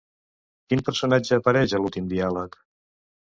[0.71, 2.57] Quin personatge apareix a l'últim diàleg?